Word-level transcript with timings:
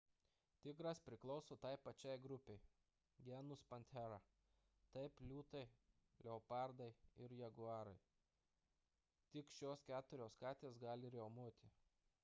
tigras 0.63 0.99
priklauso 1.07 1.57
tai 1.63 1.73
pačiai 1.87 2.17
grupei 2.23 2.55
genus 3.27 3.65
panthera 3.73 4.17
kaip 4.95 5.21
liūtai 5.27 5.61
leopardai 6.29 6.89
ir 7.27 7.37
jaguarai. 7.43 7.95
tik 9.37 9.55
šios 9.59 9.87
keturios 9.93 10.41
katės 10.47 10.81
gali 10.87 11.15
riaumoti 11.19 11.73